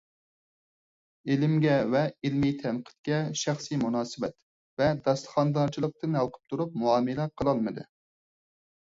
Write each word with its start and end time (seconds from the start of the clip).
ئىلىمگە 1.33 1.73
ۋە 1.95 1.99
ئىلمىي 2.29 2.53
تەنقىدكە 2.63 3.19
شەخسىي 3.41 3.77
مۇناسىۋەت 3.81 4.35
ۋە 4.83 4.87
داستىخاندارچىلىقتىن 5.09 6.17
ھالقىپ 6.21 6.55
تۇرۇپ 6.55 6.79
مۇئامىلە 6.85 7.27
قىلالمىدى. 7.43 7.85